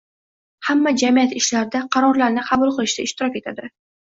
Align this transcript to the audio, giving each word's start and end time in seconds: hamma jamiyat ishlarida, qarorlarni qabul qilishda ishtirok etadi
hamma 0.69 0.93
jamiyat 1.01 1.35
ishlarida, 1.41 1.83
qarorlarni 1.97 2.47
qabul 2.49 2.75
qilishda 2.81 3.07
ishtirok 3.11 3.39
etadi 3.43 3.71